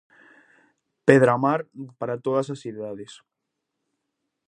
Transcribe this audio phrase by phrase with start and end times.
[1.07, 1.59] Pedramar
[1.99, 3.13] para todas as idades.